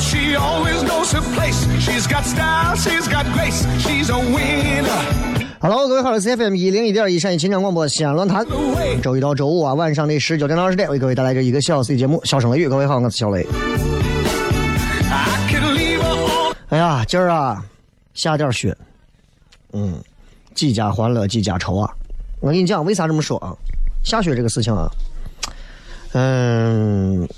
[0.00, 1.66] She always knows her place.
[1.80, 3.66] She's got style, she's got grace.
[3.80, 5.48] She's a winner.
[5.60, 8.46] Hello，各位好，我是 FM 一零一点一陕西秦腔广播西安论坛，
[9.02, 12.66] 周一到周五啊晚上的十九点到二十点为各位带来这一个小时的节目《笑声雷雨》。
[12.70, 13.44] 各位好，我是小雷。
[16.68, 17.64] 哎呀，今儿啊
[18.14, 18.76] 下点雪，
[19.72, 20.00] 嗯，
[20.54, 21.90] 几家欢乐几家愁啊。
[22.38, 23.52] 我跟你讲，为啥这么说啊？
[24.04, 24.88] 下雪这个事情啊，
[26.12, 27.28] 嗯，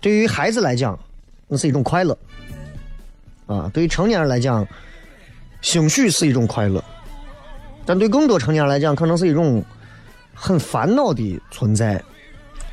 [0.00, 0.98] 对于孩子来讲，
[1.50, 2.16] 那是一种快乐
[3.46, 4.64] 啊；对于成年人来讲，
[5.62, 6.82] 兴许是一种快乐，
[7.84, 9.62] 但对更多成年人来讲，可能是一种
[10.32, 12.00] 很烦恼的存在。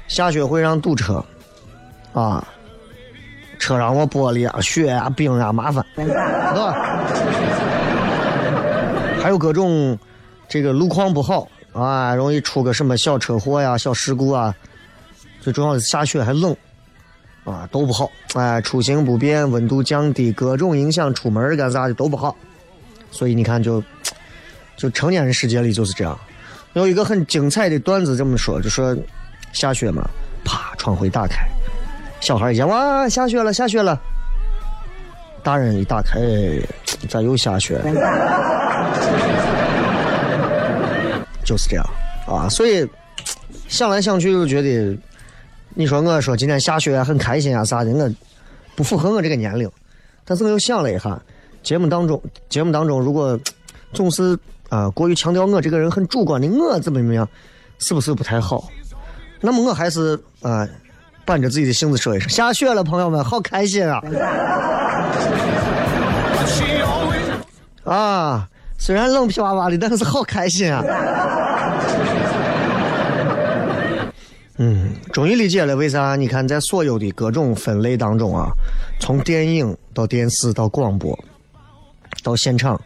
[0.08, 1.26] 下雪会让堵车
[2.14, 2.48] 啊，
[3.58, 6.74] 车上我玻璃啊、雪啊、冰啊，麻烦，对吧？
[9.20, 9.98] 还有各种
[10.48, 14.56] 这个路况不好啊，容易出个什么小车祸呀、小事故啊。
[15.42, 16.56] 最重要的是下雪还冷
[17.52, 18.12] 啊，都不好。
[18.34, 22.35] 哎，出行不便，温度降低，各种影响，出门干啥的都不好。
[23.09, 23.81] 所以你看就，
[24.75, 26.19] 就成年人世界里就是这样。
[26.74, 28.96] 有一个很精彩的段子这么说，就说
[29.53, 30.06] 下雪嘛，
[30.44, 31.47] 啪，窗户一打开，
[32.19, 33.97] 小孩一见哇，下雪了，下雪了。
[35.41, 36.19] 大人一打开，
[37.08, 37.79] 咋又下雪？
[41.46, 41.85] 就是这样
[42.28, 42.85] 啊，所以
[43.69, 44.97] 想来想去就觉得，
[45.80, 48.12] 你说我说今天下雪很开心啊啥的，我
[48.76, 49.70] 不符合我这个年龄。
[50.26, 51.22] 但是我又想了一下，
[51.62, 53.40] 节目当中节目当中如果
[53.94, 54.36] 总是
[54.70, 57.30] 啊过于强调我这个人很主观的我怎么怎么样，
[57.78, 58.68] 是不是不太好？
[59.40, 60.68] 那么我还是啊
[61.26, 64.02] 板着自己的性子说一声：下雪了，朋友们，好开心啊！
[67.86, 68.50] 啊，
[68.80, 70.84] 虽然冷皮哇哇的，但是好开心啊！
[74.59, 78.50] 嗯，终于理解了为啥你看，在所有的各种分类当中啊，
[79.00, 81.18] 从电影到电视到广播，
[82.23, 82.79] 到现场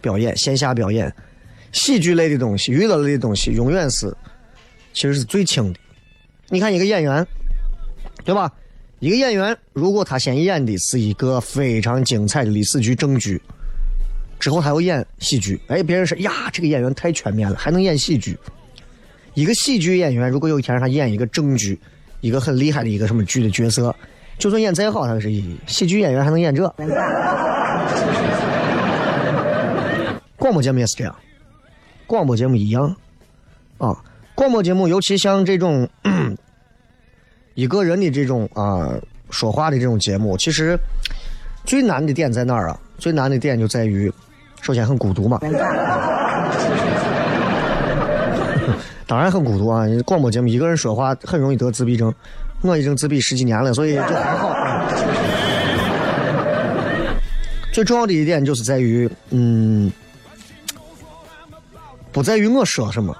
[0.00, 1.14] 表演、线下表演，
[1.70, 4.12] 喜剧类的东西、娱乐类的东西，永远是
[4.92, 5.78] 其实是最轻的。
[6.48, 7.24] 你看一个演员，
[8.24, 8.52] 对吧？
[8.98, 13.40] 一个演员如果他先演的是一个非常精彩的历史剧、正剧，
[14.40, 18.36] 之后他又演喜剧，哎，别人说呀，这个演员太全面了，还能演喜剧。
[19.34, 21.78] 一个喜剧演员，如果有一天让他演一个正剧，
[22.20, 23.94] 一个很厉害的一个什么剧的角色，
[24.38, 26.66] 就算演再好，他是一喜剧演员还能演这？
[30.36, 31.14] 广播节目也是这样，
[32.06, 32.94] 广播节目一样
[33.78, 33.96] 啊。
[34.34, 35.88] 广播节目尤其像这种
[37.54, 38.92] 一个人的这种啊
[39.30, 40.76] 说话的这种节目，其实
[41.64, 42.80] 最难的点在哪儿啊？
[42.98, 44.12] 最难的点就在于，
[44.60, 45.38] 首先很孤独嘛。
[49.12, 49.84] 当然很孤独啊！
[50.06, 52.10] 广播节目一个人说话很容易得自闭症，
[52.62, 54.56] 我已经自闭十几年了，所以就还好。
[57.74, 59.92] 最重要的一点就是在于，嗯，
[62.10, 63.14] 不在于我说什么，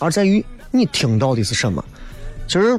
[0.00, 1.84] 而在于你听到的是什么。
[2.48, 2.76] 其实，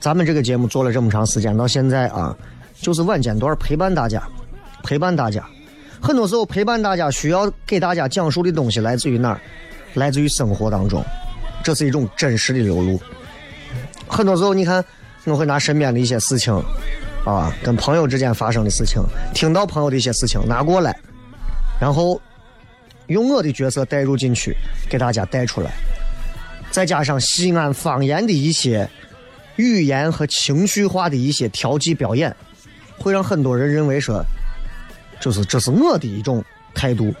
[0.00, 2.34] 咱们这个节目做了这么长时间，到现在啊，
[2.80, 4.22] 就是晚间段陪伴大家，
[4.82, 5.44] 陪伴大家。
[6.00, 9.38] 很多时候，陪伴大家需要给大家讲述的东西来自于哪儿？
[9.92, 11.04] 来自于生活当中，
[11.64, 13.00] 这是一种真实的流露。
[14.06, 14.84] 很多时候，你看，
[15.24, 16.54] 我会拿身边的一些事情，
[17.24, 19.02] 啊，跟朋友之间发生的事情，
[19.34, 20.94] 听到朋友的一些事情拿过来，
[21.80, 22.20] 然后
[23.06, 24.54] 用我的角色带入进去，
[24.90, 25.72] 给大家带出来，
[26.70, 28.88] 再加上西安方言的一些
[29.56, 32.34] 语言和情绪化的一些调剂表演，
[32.98, 34.22] 会让很多人认为说，
[35.18, 36.44] 就是这是我的一种
[36.74, 37.12] 态度，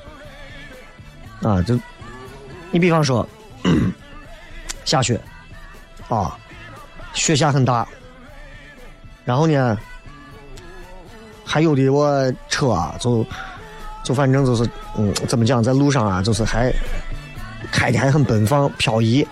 [1.40, 1.78] 啊，就
[2.70, 3.26] 你比方说
[4.84, 5.20] 下雪，
[6.08, 6.38] 啊。
[7.12, 7.86] 雪下很大，
[9.24, 9.78] 然后呢，
[11.44, 13.24] 还有的我车啊，就
[14.02, 16.74] 就反正就是，嗯，怎么讲，在路上啊，就是还
[17.70, 19.24] 开的还很奔放漂移。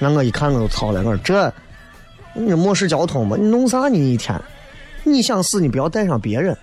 [0.00, 1.54] 那我一看我就操了，我说这
[2.34, 3.36] 你漠视交通嘛？
[3.36, 3.96] 你弄啥呢？
[3.96, 4.36] 一天，
[5.04, 6.58] 你想死你不要带上别人，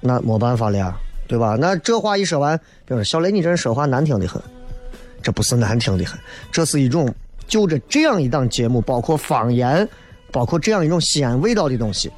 [0.00, 0.92] 那没办法了呀，
[1.28, 1.56] 对吧？
[1.56, 4.42] 那这话一说完，别说小雷，你这人说话难听的很，
[5.28, 6.18] 这不是难听的很，
[6.50, 7.14] 这是一种。
[7.46, 9.86] 就着这样一档节目，包括方言，
[10.32, 12.10] 包括这样一种西安味道的东西，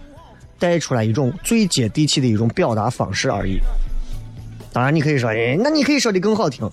[0.60, 3.58] 带出来一种最接地气的一种表达方式而已。
[4.72, 6.70] 当然，你可以说，哎，那你可以说的更好听，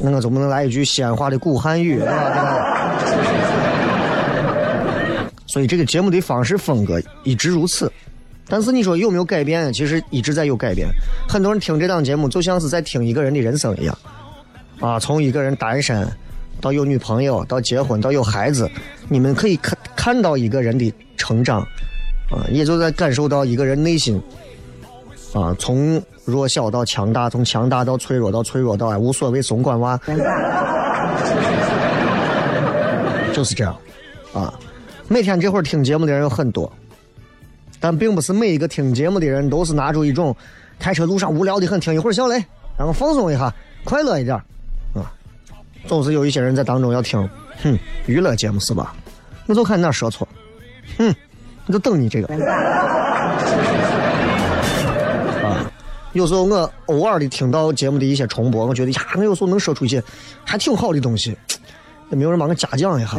[0.00, 2.96] 那我总不能来一句西安话的古汉语，对吧？
[5.46, 7.92] 所以这个节目的方式风格一直如此。
[8.48, 9.70] 但是你说有没有改变？
[9.70, 10.88] 其实一直在有改变。
[11.28, 13.98] 很多人听这档节目，就像是在听一个人的人生一样，
[14.80, 16.06] 啊，从一个人单身。
[16.58, 18.68] 到有女朋友，到结婚，到有孩子，
[19.10, 21.60] 你们可以看看到一个人的成长，
[22.30, 24.18] 啊，也就在感受到一个人内心，
[25.34, 30.00] 啊，从弱小到强大，从强大到脆弱，到脆弱到哎无所谓，怂管娃，
[33.34, 33.76] 就是这样，
[34.32, 34.58] 啊，
[35.08, 36.72] 每天这会儿听节目的人有很多，
[37.78, 40.34] 但并不是每一个听节目的人都是拿出一种
[40.78, 42.42] 开车路上无聊的很，听一会儿小雷，
[42.78, 44.40] 然后放松一下，快乐一点。
[45.86, 47.28] 总是有一些人在当中要听，
[47.62, 48.94] 哼，娱乐节目是吧？
[49.46, 50.26] 我就看你哪说错，
[50.98, 51.14] 哼，
[51.66, 52.34] 我就等你这个。
[55.44, 55.70] 啊，
[56.12, 60.02] 有时候我偶尔的听到节目的一些重播，我觉得呀，我有时候能说出一些
[60.44, 61.36] 还挺好的东西，
[62.10, 63.16] 也没有人帮我嘉奖一下。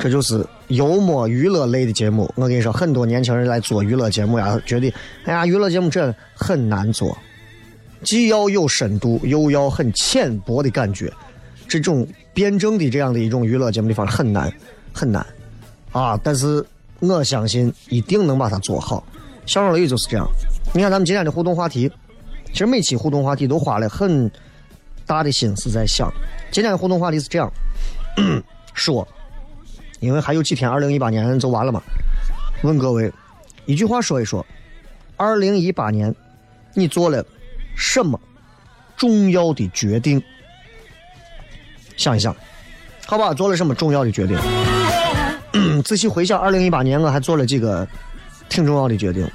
[0.00, 2.32] 这就是幽默娱乐类的节目。
[2.36, 4.90] 我跟你说，很多年轻人来做娱乐节目呀，觉得
[5.24, 7.16] 哎呀，娱乐节目这很难做。
[8.02, 11.12] 既要有深度，又要很浅薄的感觉，
[11.66, 14.52] 这种辩证的这样的一种娱乐节目的方式很难，
[14.92, 15.24] 很难
[15.92, 16.18] 啊！
[16.22, 16.64] 但是
[17.00, 19.04] 我相信一定能把它做好。
[19.46, 20.26] 小声雷就是这样。
[20.74, 21.90] 你看咱们今天的互动话题，
[22.52, 24.30] 其实每期互动话题都花了很
[25.06, 26.12] 大的心思在想。
[26.52, 27.50] 今天的互动话题是这样
[28.74, 29.06] 说，
[30.00, 31.82] 因为还有几天，二零一八年就完了嘛。
[32.62, 33.10] 问各位
[33.64, 34.44] 一句话说一说，
[35.16, 36.14] 二零一八年
[36.74, 37.24] 你做了。
[37.76, 38.18] 什么
[38.96, 40.20] 重要的决定？
[41.96, 42.34] 想一想，
[43.06, 44.36] 好吧，做了什么重要的决定？
[45.84, 47.86] 仔细回想，二零一八年我还做了几个
[48.48, 49.26] 挺重要的决定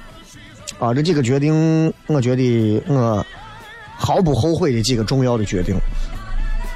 [0.78, 0.92] 啊！
[0.94, 3.24] 这几个决定，我觉得我
[3.96, 5.76] 毫不后悔的几个重要的决定，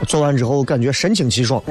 [0.08, 1.62] 做完之后感觉神清气爽。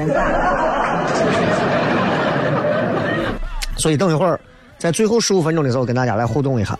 [3.76, 4.40] 所以等一会儿，
[4.78, 6.78] 在最后十五分钟的时候，跟大家来互动一下，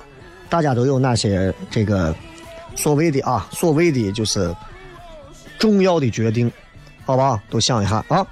[0.48, 2.14] 大家都有哪些这个？
[2.76, 4.54] 所谓的啊，所谓的就是
[5.58, 6.50] 重要的决定，
[7.04, 8.26] 好吧，都想一下啊。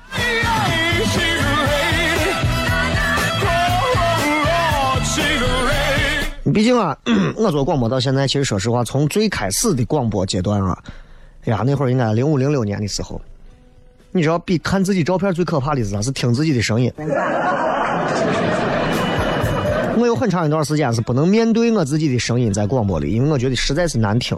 [6.53, 6.97] 毕竟啊，
[7.37, 10.79] 我做广播到现在，其实说实话，从最开始的广播阶段啊，
[11.47, 13.21] 哎呀，那会儿应该零五零六年的时候，
[14.13, 16.01] 你知道，比看自己照片最可怕的是啥？
[16.01, 16.93] 是听自己的声音。
[19.97, 24.37] 我有很长一段时间是不能面对我自己的声音在广播里，因为我觉得实在是难听。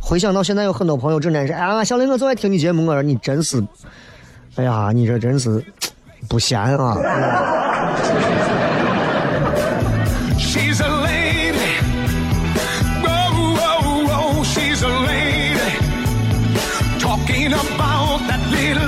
[0.00, 3.62] 回想到现在，有很多朋友整天说：“哎呀，小林，我就爱听你节目。”我说：“你真是，
[4.54, 5.62] 哎呀，你这真是
[6.28, 6.96] 不闲啊！”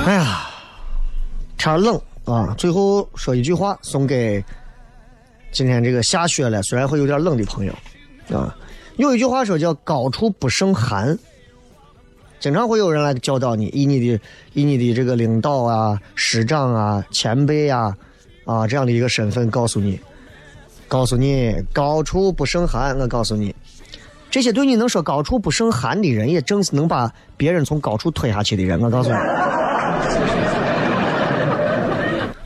[0.05, 0.47] 哎呀，
[1.57, 2.53] 天冷啊！
[2.57, 4.43] 最后说一句话，送给。
[5.53, 7.73] 今天这个下雪了，虽然会有点冷的朋友，
[8.35, 8.53] 啊，
[8.97, 11.17] 有一句话说叫“高处不胜寒”，
[12.41, 14.19] 经常会有人来教导你，以你的
[14.53, 17.95] 以你的这个领导啊、师长啊、前辈啊，
[18.45, 19.99] 啊这样的一个身份告诉你，
[20.87, 22.97] 告诉你“高处不胜寒”。
[22.99, 23.55] 我告诉你，
[24.31, 28.81] 这些对你能说“高处不胜寒”的人，也正是能把别人从高处推下去的人。
[28.81, 29.15] 我告诉你，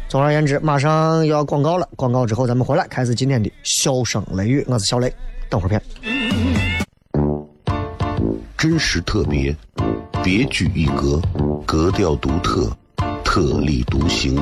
[0.10, 5.14] 总而言之，马上要广告了，广告之后咱们回来开始今天的笑声雷雨，我是小雷，
[5.50, 5.82] 等会儿片。
[8.58, 9.54] 真实特别，
[10.24, 11.22] 别具一格，
[11.66, 12.72] 格调独特，
[13.22, 14.42] 特立独行，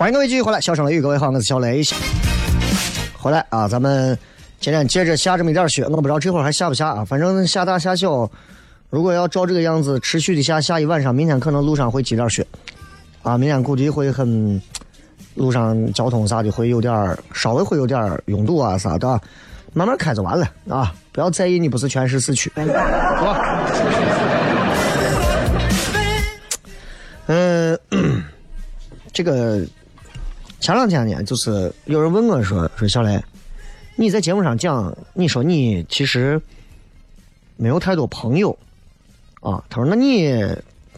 [0.00, 1.82] 欢迎各位继续回来，笑声雷雨，各位好，我是小雷。
[3.18, 4.18] 回来啊，咱们
[4.58, 8.26] 今天接着下这么一点雪，我不知道这会儿还下不下啊，反正下大下小，
[8.88, 12.46] 如果要照这个样子持续的下，下一晚上，明天可能路上会积点雪，
[13.22, 14.58] 啊，明天估计会很，
[15.34, 19.20] 路上交通啥的会有点儿，稍微会有点儿拥堵啊啥的，
[19.74, 22.50] 慢慢开就完了啊，不要在意你不是全市市区，
[23.18, 23.70] 好吧？
[27.26, 27.78] 嗯，
[29.12, 29.60] 这个。
[30.60, 33.18] 前两天呢，就是有人问我说：“说小雷，
[33.96, 36.38] 你在节目上讲，你说你其实
[37.56, 38.56] 没有太多朋友
[39.40, 40.38] 啊。”他说：“那你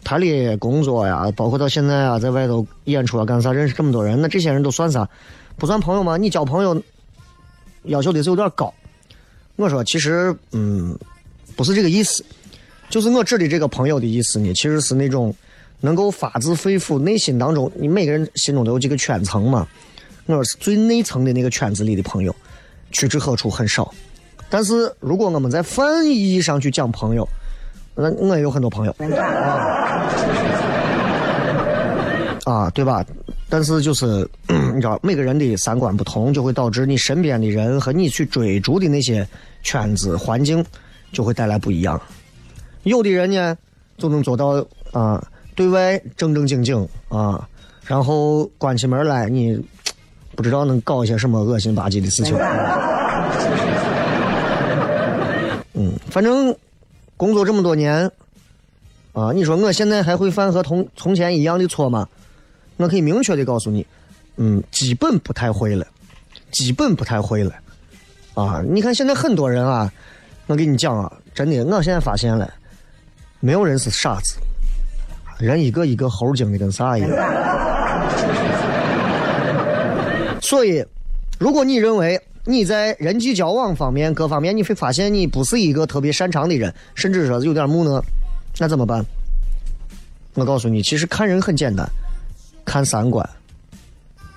[0.03, 5.09] 台里工作呀，包括到现在啊，在外头演出啊，干啥认识这么多人，那这些人都算啥？
[5.57, 6.17] 不算朋友吗？
[6.17, 6.83] 你交朋友
[7.83, 8.73] 要求的是有点高。”
[9.55, 10.97] 我说：“其实，嗯，
[11.55, 12.21] 不是这个意思，
[12.89, 15.33] 就是我指的这个朋友的意思呢，其实是那种。”
[15.83, 19.67] 能够发自肺腑、内心当中，你每个人心中都有几个圈层嘛？
[20.27, 22.33] 我说是最内层的那个圈子里的朋友，
[22.93, 23.93] 屈指可数很少。
[24.49, 27.27] 但是如果我们在泛意义上去讲朋友，
[27.95, 28.95] 那我也有很多朋友
[32.45, 33.05] 啊，对吧？
[33.49, 39.27] 但是就是你知道，每个人的三观不同，就会导致你身边的人和你去追逐的那些
[39.63, 40.65] 圈子环境
[41.11, 42.01] 就会带来不一样。
[42.83, 43.57] 有的人呢，
[43.97, 45.21] 就能做到啊。
[45.55, 47.47] 对外正正经经啊，
[47.85, 49.59] 然后关起门来，你
[50.35, 52.35] 不知道能搞一些什么恶心吧唧的事情。
[55.73, 56.55] 嗯，反正
[57.17, 58.09] 工作这么多年
[59.13, 62.07] 啊，你说我现在还会犯和从从前一样的错吗？
[62.77, 63.85] 我可以明确的告诉你，
[64.37, 65.85] 嗯，基本不太会了，
[66.51, 67.53] 基本不太会了。
[68.33, 69.91] 啊，你看现在很多人啊，
[70.47, 72.51] 我跟你讲啊，真的，我现在发现了，
[73.39, 74.37] 没有人是傻子。
[75.39, 77.09] 人一个一个猴精的跟啥一样，
[80.41, 80.85] 所以，
[81.39, 88.03] 如果你认为你在人际交往方面各方面你会发现你不是一个特别擅长的人，甚至说有点木讷，
[88.59, 89.03] 那怎么办？
[90.35, 91.87] 我告诉你，其实看人很简单，
[92.65, 93.27] 看三观。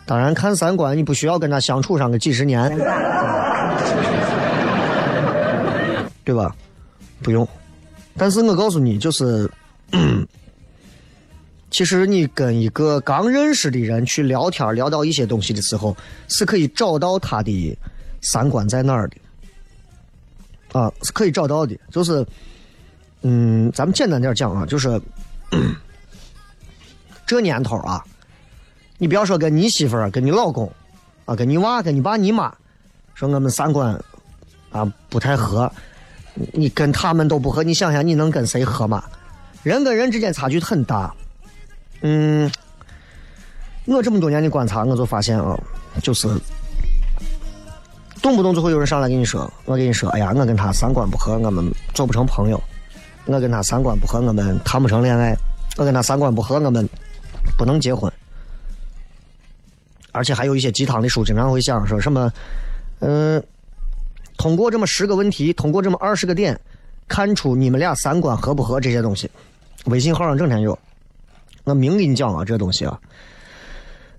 [0.07, 2.69] 当然，看三观你不需要跟他相处上个几十年，
[6.25, 6.55] 对吧？
[7.23, 7.47] 不用。
[8.17, 9.51] 但是我告诉你，就是。
[11.77, 15.95] 其实你跟一个刚认识的人去聊天，聊到一些东西的时候，
[16.27, 17.79] 是可以找到他的
[18.23, 19.17] 三观在哪儿的，
[20.81, 21.79] 啊，是可以找到的。
[21.91, 22.27] 就是，
[23.21, 24.99] 嗯，咱们简单点讲啊，就是
[27.27, 28.03] 这年头啊，
[28.97, 30.73] 你不要说跟你媳妇儿、跟你老公，
[31.27, 32.51] 啊，跟你娃、跟你爸、你妈，
[33.13, 34.03] 说我们三观
[34.71, 35.71] 啊不太合，
[36.55, 39.05] 你跟他们都不合，你想想你能跟谁合吗？
[39.63, 41.15] 人跟人之间差距很大。
[42.03, 42.51] 嗯，
[43.87, 45.59] 我这么多年的观察，我就发现啊，
[46.03, 46.29] 就是
[48.23, 52.59] 动不动就会有人上来跟你说，我跟你说，哎呀，我跟他三观不合，我们做不成朋友；
[53.27, 55.35] 我跟他三观不合，我们谈不成恋爱；
[55.77, 56.89] 我跟他三观不合，我们
[57.57, 58.13] 不能结婚。
[60.13, 62.33] 而且还有一些鸡汤的书经常会讲说什么，
[63.01, 63.43] 嗯，
[64.39, 66.59] 通过这么十个问题，通过这么二十个点，
[67.07, 69.31] 看出你们俩三观合不合这些东西。
[69.85, 70.77] 微信号上整天有，
[71.67, 72.97] 我明给你讲啊，这东西啊，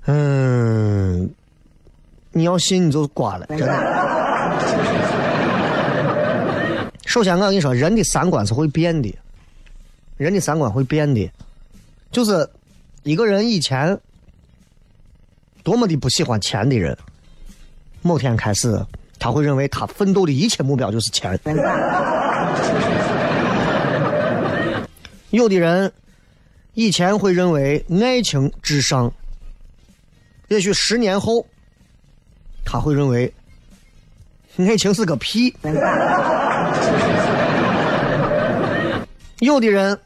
[0.06, 1.30] 嗯，
[2.34, 3.68] 你要信你就挂了，真的。
[7.06, 9.18] 首先，我跟你说，人的三观是会变的，
[10.18, 11.32] 人的三观会变的，
[12.12, 12.50] 就是
[13.04, 13.98] 一个人以前
[15.63, 16.98] 多么的不喜欢钱的人，
[18.01, 18.86] 某天开始，
[19.18, 21.39] 他会认为他奋斗的一切目标就是钱。
[25.32, 25.89] 有的人
[26.77, 29.12] 以前会认为爱情至上，
[30.48, 31.43] 也许十年后
[32.63, 33.34] 他会认为
[34.57, 35.51] 爱情是个屁。
[39.39, 40.00] 有的人，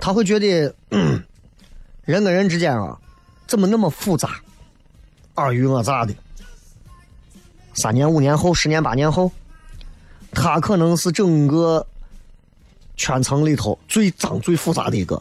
[0.00, 0.72] 他会觉得
[2.04, 2.96] 人跟人之间啊，
[3.48, 4.40] 怎么那么复杂，
[5.34, 6.14] 尔虞我诈的。
[7.74, 9.32] 三年、五年后、十年、八年后，
[10.30, 11.84] 他可能是整个。
[13.00, 15.18] 圈层里头最脏、最复杂的一个，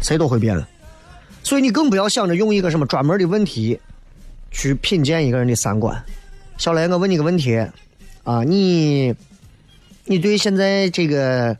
[0.00, 0.64] 谁都会变的，
[1.42, 3.76] 所以你更不要想着用一个什么专门的问题
[4.52, 6.00] 去品鉴一个人的三观。
[6.56, 7.58] 小雷，我问你个问题
[8.22, 9.12] 啊，你
[10.04, 11.56] 你对现在这个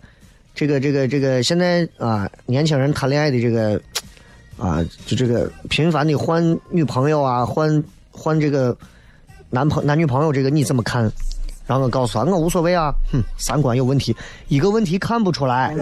[0.54, 3.80] 这个这个这个现在啊年轻人谈恋爱的这个
[4.56, 8.76] 啊，就这个频繁的换女朋友啊，换换这个
[9.50, 11.10] 男朋男女朋友，这个你怎么看？
[11.68, 14.16] 然后我告诉他，我无所谓啊，哼，三观有问题，
[14.48, 15.76] 一个问题看不出来，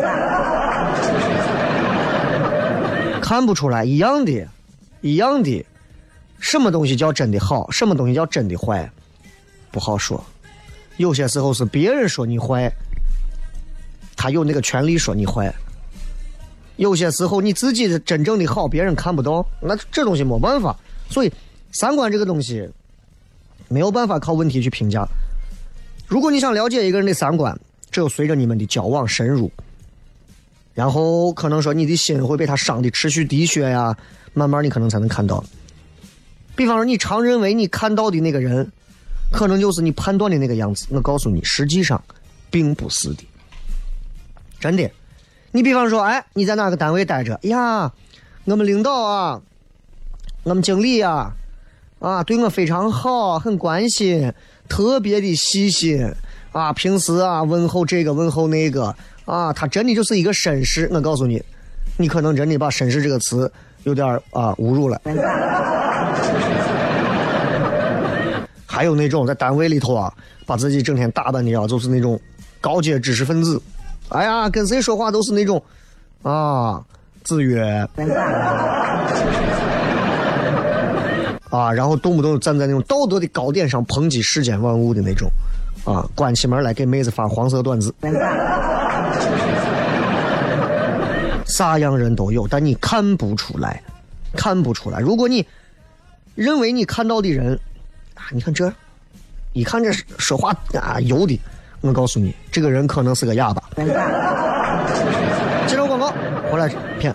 [3.22, 4.44] 看不出来，一样的，
[5.00, 5.64] 一样的，
[6.40, 8.90] 什么东西叫真的好，什么东西叫真的坏，
[9.70, 10.20] 不好说，
[10.96, 12.68] 有些时候是别人说你坏，
[14.16, 15.54] 他有那个权利说你坏，
[16.78, 20.76] 有些时候你自己的真正的好，别人看不到，那这东西没办法，
[21.08, 21.32] 所以
[21.70, 22.68] 三观这个东西
[23.68, 25.06] 没有办法靠问题去评价。
[26.06, 27.58] 如果你想了解一个人的三观，
[27.90, 29.50] 只有随着你们的交往深入，
[30.74, 33.96] 然后可能说你的心会被他伤的持续滴血呀，
[34.32, 35.42] 慢慢你可能才能看到。
[36.54, 38.70] 比方说，你常认为你看到的那个人，
[39.32, 40.86] 可能就是你判断的那个样子。
[40.90, 42.02] 我告诉你，实际上
[42.50, 43.26] 并不是的，
[44.60, 44.90] 真的。
[45.50, 47.34] 你比方说，哎，你在哪个单位待着？
[47.42, 47.92] 哎呀，
[48.44, 49.40] 我们领导啊，
[50.44, 51.32] 我们经理呀，
[51.98, 54.32] 啊，对我非常好，很关心。
[54.68, 56.12] 特别的细心
[56.52, 60.88] 啊，平时啊问候这个问候那个啊，他真的就是一个绅士。
[60.92, 61.42] 我告诉你，
[61.96, 63.50] 你可能真的把“绅士”这个词
[63.84, 65.00] 有点啊侮辱了。
[68.66, 70.12] 还有那种在单位里头啊，
[70.44, 72.20] 把自己整天打扮的啊，就是那种
[72.60, 73.60] 高阶知识分子。
[74.10, 75.62] 哎呀，跟谁说话都是那种
[76.22, 76.84] 啊
[77.24, 77.88] 子曰。
[81.50, 85.30] 啊，然后动不动站在那种道德的高点上抨击世间万物的那种，
[85.84, 87.94] 啊，关起门来给妹子发黄色段子，
[91.46, 93.82] 啥样人都有，但你看不出来，
[94.34, 94.98] 看不出来。
[94.98, 95.46] 如果你
[96.34, 97.58] 认为你看到的人，
[98.14, 98.72] 啊，你看这，
[99.52, 101.40] 一看这说话啊油的，
[101.80, 103.62] 我告诉你，这个人可能是个哑巴。
[105.66, 106.12] 接着广告，
[106.50, 107.14] 回来片，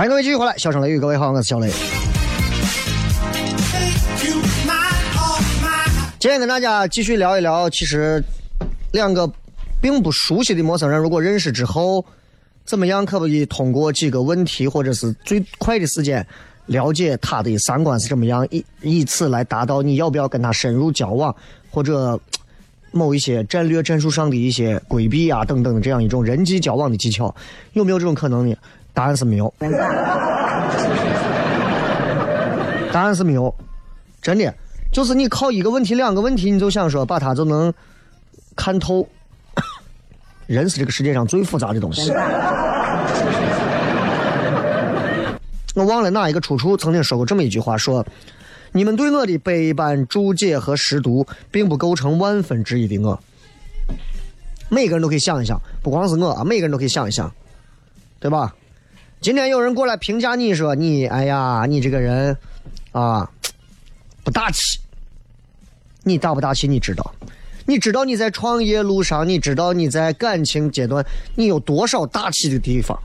[0.00, 1.70] 欢迎各位继续回来，笑声雷雨，各位好，我是小雷。
[6.18, 8.24] 今天跟大家继续聊一聊，其实
[8.92, 9.30] 两个
[9.78, 12.02] 并不熟悉的陌生人，如果认识之后，
[12.64, 16.26] 怎么样可不可以通过几个问题或者是最快的时间
[16.64, 21.36] 了解他的三观是怎么样，以以此来达到你要不要跟他深入交往，
[21.70, 22.18] 或者
[22.90, 27.36] 某一些战略战术上的一些规避啊等等的这样一种人际交往的技巧，
[27.74, 28.56] 有没有这种可能呢？
[28.92, 29.52] 答案是没有。
[32.92, 33.54] 答案是没有，
[34.20, 34.52] 真的，
[34.92, 37.72] 就是你靠一个问题、两个问题，你就想说把它就能
[38.56, 39.08] 看透。
[40.46, 42.12] 人是这个世界上最复杂的东西。
[45.76, 48.04] 我忘了哪一个出处曾经说过这么一句话：说
[48.72, 53.18] 你们对我的百般注解和识读，并不构成万分之一的我。
[54.68, 57.32] 每个人都可以想一想，不光是我啊，每个人都可以想一想，
[58.18, 58.52] 对吧？
[59.20, 62.34] 今天有人过来评价你说你，哎呀，你这个人
[62.92, 63.30] 啊
[64.24, 64.80] 不大气。
[66.02, 66.66] 你大不大气？
[66.66, 67.14] 你知道？
[67.66, 71.04] 你知道你在创业路上，你知道你在感情阶段
[71.34, 72.98] 你有多少大气的地方？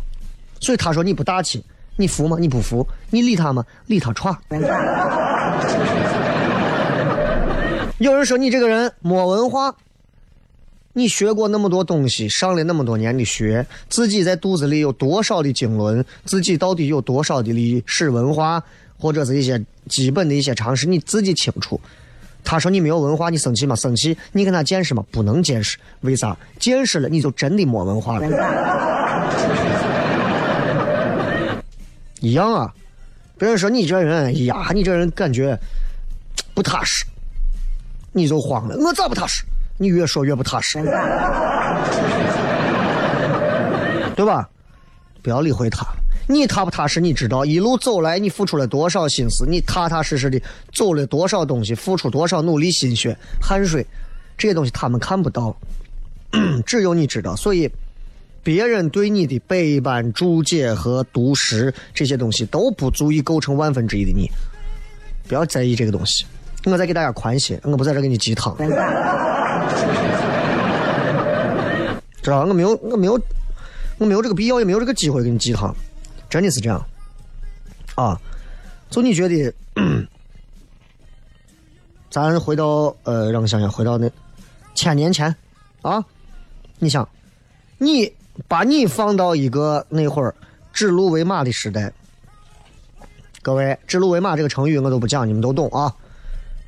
[0.62, 1.62] 所以他说你不大气，
[1.97, 2.38] 你服吗？
[2.39, 2.88] 你不服？
[3.10, 3.65] 你理他吗？
[3.88, 4.41] 理他闯。
[7.99, 9.75] 有人说你这个人没文化。
[10.98, 18.64] 你学过那么多东西，上了那么多年的学，自己在肚子里有多少的经纶，自己到底有多少的历史文化，
[18.98, 21.78] 或者是一些基本的一些常识，你自己清楚。
[22.46, 23.76] 他说你没有文化，你生气吗？
[23.76, 24.18] 生气。
[24.32, 25.04] 你跟他见识吗？
[25.12, 25.78] 不能见识。
[26.00, 26.38] 为啥？
[26.60, 28.28] 见识了你就真的没文化了。
[32.22, 32.74] 一样啊。
[33.38, 35.60] 别人说你这人，哎呀，你这人感觉
[36.54, 37.04] 不踏实，
[38.14, 38.78] 你就慌了。
[38.78, 39.44] 我咋不踏实？
[39.78, 40.82] 你越说越不踏实，
[44.16, 44.48] 对吧？
[45.22, 45.86] 不要理会他，
[46.28, 47.02] 你踏不踏实？
[47.02, 49.46] 你知道一路走来，你付出了多少心思？
[49.46, 51.76] 你踏踏实实的走了多少东西？
[51.76, 53.86] 付出多少努力、心血、汗水？
[54.38, 55.56] 这些东西他们看不到，
[56.66, 57.36] 只有你知道。
[57.36, 57.70] 所以，
[58.44, 64.30] 别人对你的百般注解和读识，这些东西都不足以构成万分之一的你。
[65.28, 66.26] 不要在意这个东西。
[66.66, 68.56] 我在给大家宽心，我不在这给你鸡汤。
[72.21, 73.19] 知道我没有，我没有，
[73.97, 75.75] 我没有这个必要，也没有这个机会给你鸡汤，
[76.30, 76.84] 真的是这样。
[77.95, 78.19] 啊，
[78.89, 79.54] 就你觉得，
[82.10, 84.10] 咱回到呃，让我想想，回到那
[84.73, 85.34] 千年前
[85.82, 86.04] 啊，
[86.80, 87.08] 你想，
[87.78, 88.12] 你
[88.47, 90.34] 把你放到一个那会儿
[90.73, 91.93] 指鹿为马的时代，
[93.41, 95.93] 各位，指鹿为马这个成语我都不讲，你们都懂啊。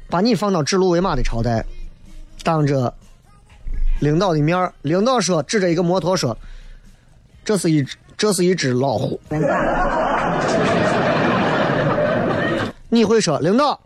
[0.10, 1.65] 把你放到指鹿为马的朝代，
[2.47, 2.93] 当着
[3.99, 6.38] 领导的面儿，领导说指着一个摩托说
[7.43, 9.19] ：“这是一只这是一只老虎。”
[12.88, 13.77] 你会说领导，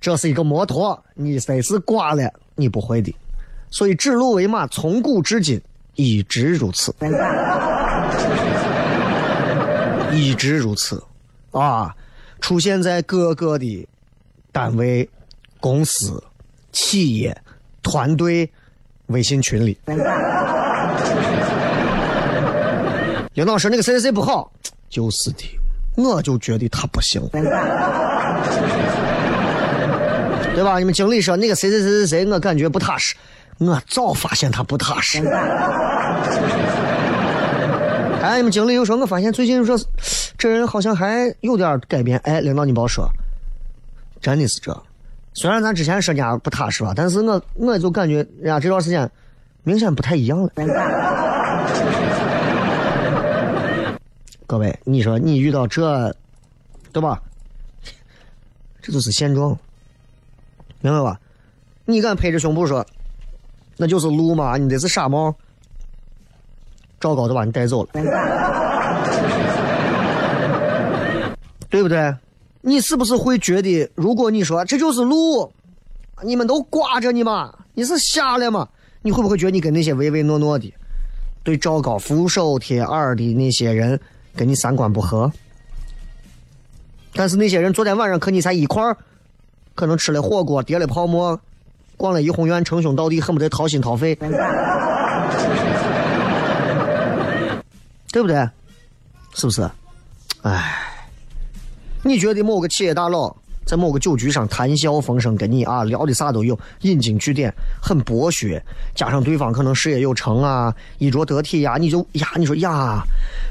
[0.00, 3.14] 这是一个摩托，你这是挂了，你不会的。
[3.70, 5.62] 所以指鹿为马从古至今
[5.94, 6.92] 一直如此，
[10.10, 11.00] 一直如此
[11.52, 11.94] 啊！
[12.40, 13.86] 出现在各个的。
[14.50, 15.08] 单位、
[15.60, 16.20] 公司、
[16.72, 17.36] 企业、
[17.82, 18.50] 团队、
[19.06, 19.78] 微信群里，
[23.34, 24.50] 领导说那个谁谁谁不好，
[24.90, 25.58] 就是的，
[25.96, 27.22] 我就觉得他不行，
[30.54, 30.78] 对吧？
[30.78, 33.14] 你们经理说那个谁谁谁谁谁，我感觉不踏实，
[33.58, 35.18] 我早发现他不踏实。
[38.22, 39.76] 哎，你们经理又说，我发现最近说
[40.38, 42.18] 这人好像还有点改变。
[42.24, 43.10] 哎，领导你别说。
[44.20, 44.82] 真的是这，
[45.34, 49.10] 虽然咱之前说人家不踏实吧，但是我我就感觉人家这段时间
[49.62, 50.50] 明显不太一样了。
[54.46, 56.14] 各位，你说你遇到这，
[56.92, 57.20] 对吧？
[58.82, 59.56] 这就是现状，
[60.80, 61.18] 明白吧？
[61.86, 62.84] 你敢拍着胸脯说，
[63.78, 64.58] 那就是路嘛？
[64.58, 65.34] 你这是傻帽？
[67.00, 67.90] 赵高都把你带走了。
[71.70, 72.14] 对不对？
[72.62, 75.52] 你是不是会觉得，如果你说这就是路，
[76.22, 78.68] 你们都挂着你嘛，你是瞎了吗？
[79.02, 80.72] 你会不会觉得你跟那些唯唯诺诺的、
[81.42, 83.98] 对赵高俯首帖耳的那些人，
[84.36, 85.30] 跟你三观不合？
[87.14, 88.96] 但是那些人昨天晚上和你才一块儿，
[89.74, 91.38] 可能吃了火锅，叠了泡沫，
[91.96, 94.14] 逛了怡红院，称兄道弟，恨不得掏心掏肺，
[98.12, 98.48] 对不对？
[99.34, 99.68] 是不是？
[100.42, 100.91] 唉，
[102.02, 103.34] 你觉得某个企业大佬
[103.64, 108.62] 在某个酒局上谈笑风生，跟你啊聊的啥都有，引经据典，很博学，
[108.94, 113.02] 加上对方可能事业有成啊，衣着得体呀，你就呀，你说呀，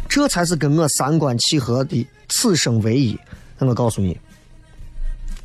[0.10, 3.18] 这才是跟我三观契合的此生唯一。
[3.58, 4.18] 那我告诉你，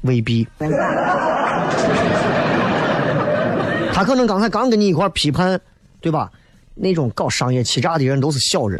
[0.02, 0.46] 未必。
[3.92, 5.58] 他可能刚才刚跟你一块批判，
[6.00, 6.30] 对吧？
[6.74, 8.78] 那种搞商业欺诈的人都是小人，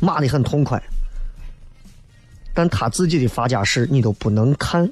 [0.00, 0.82] 骂的很痛快，
[2.54, 4.88] 但他自己的发家史你都不能看。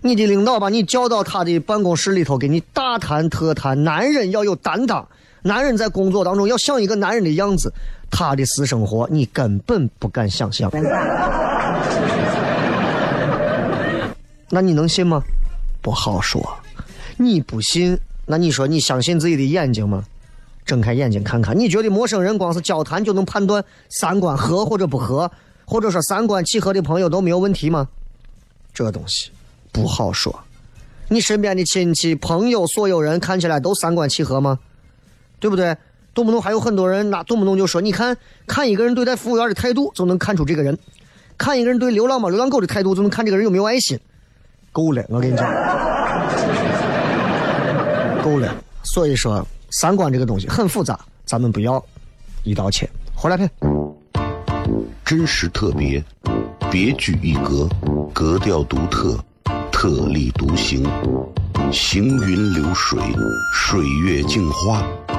[0.00, 5.08] 你的领导把你叫到他的办公室里头，给你大谈特谈，男人要有担当，
[5.42, 7.72] 男人在工作当中要像一个男人的样子。
[8.10, 10.70] 他的私生活你根本不敢想象，
[14.50, 15.22] 那你能信吗？
[15.80, 16.56] 不好说。
[17.16, 20.04] 你不信，那你说你相信自己的眼睛吗？
[20.64, 25.30] 睁开眼睛看看，你觉得陌生人光是交谈就能判断三观合或者不合，
[25.64, 27.88] 或者说三观契合的朋友都没有问题吗？
[28.72, 29.30] 这东西
[29.72, 30.38] 不好说。
[31.08, 34.58] 你身边的亲戚、朋友、所有人看起来都三观契合吗？
[35.38, 35.76] 对不对？
[36.14, 40.78] 动不动还有很多人那动不动就说，你看看一个人对待服务员的态度就能看出这个人，
[41.36, 43.98] 看一个人对流浪猫、流浪狗的态度就能看这个人有没有爱心。
[44.72, 45.44] 够了，我跟你讲，
[48.22, 48.54] 够了。
[48.82, 51.84] 所以说，三观这个东西很复杂，咱们不要
[52.44, 52.88] 一刀切。
[53.12, 53.50] 回来片，
[55.04, 56.00] 真实特别，
[56.70, 57.68] 别具一格，
[58.12, 59.18] 格调独特，
[59.72, 60.88] 特立独行，
[61.72, 63.00] 行云流水，
[63.52, 64.80] 水月镜花，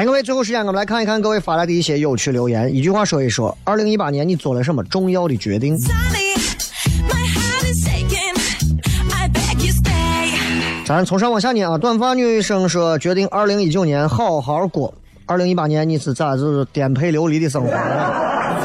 [0.00, 2.74] 欢迎各位，最后时间我们来看一看各位发来的一些有趣留言。
[2.74, 5.76] 一句话说一说，二零一八年你做了什么重要的决定.
[10.86, 11.76] 咱从上往下念啊。
[11.76, 14.94] 短发女生说，决定二零一九年好好过。
[15.26, 18.56] 二零一八年你是咋子颠沛流离的生活啊？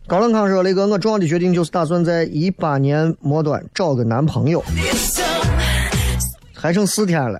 [0.08, 4.64] 高冷康说：“雷哥，我重要的决定就是打算在一八年末端找个男朋友
[6.54, 7.38] 还剩四天了，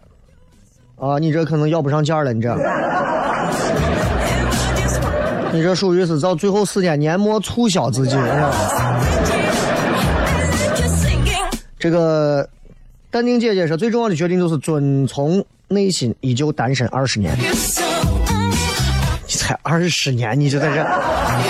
[0.96, 2.56] 啊，你这可能要不上价了，你这，
[5.52, 8.50] 你这属于是到最后四天年末促销自己，是吧？
[11.78, 12.48] 这个
[13.10, 17.36] 淡定姐姐说，最重要的决定就是遵从内心，依旧单身二十年。
[19.28, 20.82] 你才二十年，你就在这。
[20.82, 21.42] 哎。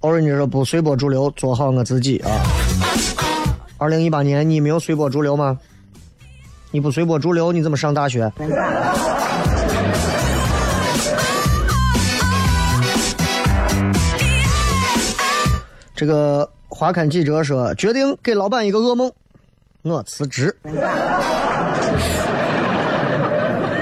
[0.00, 2.30] Orange 说不随波逐流，做好我自己啊。
[3.76, 5.58] 二零一八年你没有随波逐流吗？
[6.70, 8.30] 你不随波逐流，你怎么上大学？
[15.96, 19.10] 这个华刊记者说，决定给老板一个噩梦，
[19.82, 20.54] 我辞职。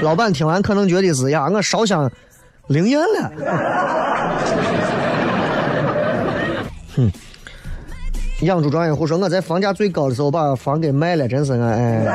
[0.01, 2.09] 老板听完可能觉得是呀，我烧香
[2.67, 3.31] 灵验了。
[6.95, 7.11] 哼，
[8.41, 12.05] 养猪专业户说我在房价最高的时候把房给卖了，真是我哎。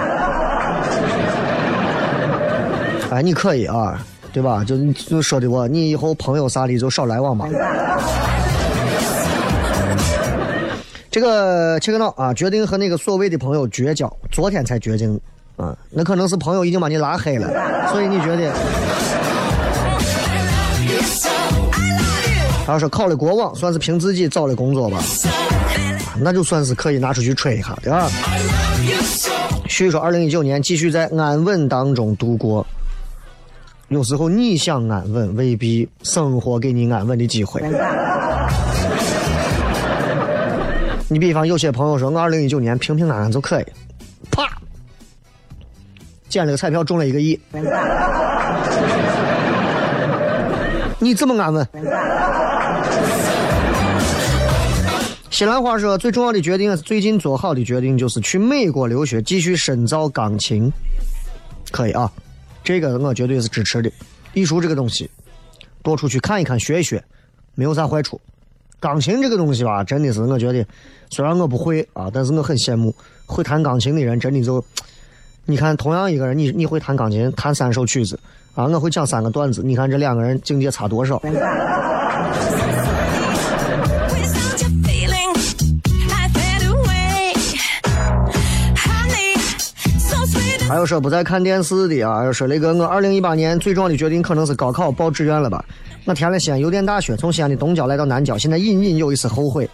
[3.12, 4.64] 哎，你可以啊，对吧？
[4.64, 7.46] 就就说的我，你以后朋友啥的就少来往吧。
[11.11, 15.20] 这个切克闹啊，决定和那个所谓的朋友绝交，昨天才决定
[15.59, 17.51] 啊，那可能是朋友已经把你拉黑了，
[17.92, 18.51] 所以你觉得？
[22.64, 25.03] 他说考了国网，算是凭自己找的工作吧，
[26.18, 28.09] 那就算是可以拿出去吹一下，对吧？
[29.68, 32.66] 旭说，二零一九年继续在安稳当中度过。
[33.92, 37.62] 有时候你想安稳，未必生活给你安稳的机会。
[41.09, 43.64] 你比方有些朋友说，我二零一九年平平安安就可以，
[44.31, 44.48] 啪，
[46.31, 47.38] 捡了个彩票中了一个亿，
[50.98, 51.68] 你怎么安稳？
[55.28, 60.72] 西兰花说，最重要的决定，最近做好的决定就是去美国留学，继续深造钢琴。
[61.70, 62.11] 可以啊，
[62.62, 63.90] 这个我绝对是支持的。
[64.35, 65.11] 艺术这个东西，
[65.83, 67.03] 多出去看一看，学一学，
[67.55, 68.20] 没有啥坏处。
[68.81, 70.66] 钢琴这个东西吧，真的是我觉得，
[71.11, 72.94] 虽然我不会啊，但是我很羡慕
[73.27, 74.18] 会弹钢琴的人。
[74.18, 74.64] 真的就，
[75.44, 78.18] 你看，同样一个人，你你会弹钢琴，弹三首曲子
[78.55, 81.20] 啊，我会讲三个段子，你看这两个人境界差多少？
[90.83, 95.64] 有说不再看电视的啊，说那个我二零一八年最重要的决定可能是高考报志愿了吧。
[96.05, 99.68] 我填了西安邮电大学，从西安的东郊来到南郊，现在隐隐有一丝后悔。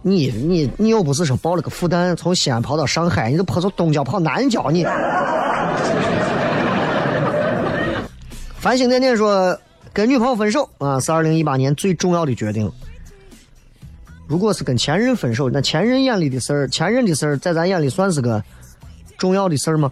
[0.00, 4.86] 你你你又不是说报了个复旦，从西安跑到上海，你都跑到东郊跑南郊，你。
[8.58, 9.58] 繁星点点说，
[9.92, 12.70] 跟女朋友分手啊，是二零一八年最重要的决定。
[14.28, 18.40] 如果是跟前任分手，那前任眼里的事儿，前任的事儿，在咱眼里算是个
[19.18, 19.90] 重要的事儿吗？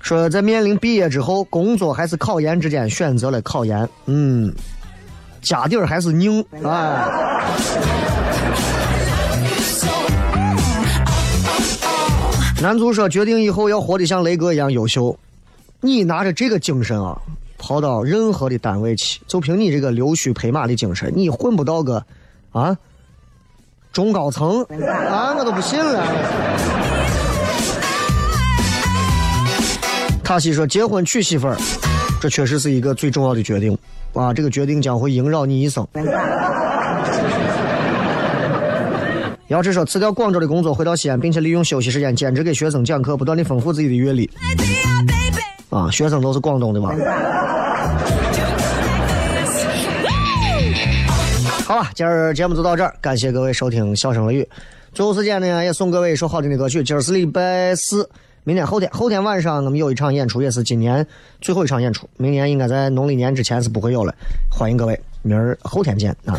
[0.00, 4.52] 说在面临毕业之后，工作还是考研之间选择了考研，嗯，
[5.40, 7.08] 家底儿还是硬，啊。
[12.60, 15.18] 男足说决定以后要活得像雷哥一样优秀，
[15.80, 17.18] 你拿着这个精神啊，
[17.56, 22.04] 跑到任何的单位去，就凭你这个溜须拍马的精神，你混不到个
[22.52, 22.76] 啊
[23.94, 24.60] 中高层
[25.08, 26.04] 啊，我都不信了。
[30.24, 31.56] 卡西说：“结婚娶媳妇儿，
[32.20, 33.78] 这确实是一个最重要的决定
[34.14, 34.34] 啊！
[34.34, 35.86] 这个决定将会萦绕你一生。”
[39.48, 44.28] 姚志说：“辞掉广州的工作，回到西安，并且利用休息时间兼职给学生讲课，不断的丰富自己的阅历。
[45.70, 46.92] 啊，学生都是广东的嘛。
[51.74, 54.42] 好吧，今儿节目就到这儿，感谢各位收听《笑声雷雨》。
[54.92, 56.84] 最后时间呢，也送各位一首好听的歌曲。
[56.84, 58.08] 今儿是礼拜四，
[58.44, 61.04] 明天后天，后天晚上我们有一场演出，也是今年
[61.40, 62.08] 最后一场演出。
[62.16, 64.14] 明年应该在农历年之前是不会有了，
[64.48, 66.38] 欢迎各位，明儿后天见啊！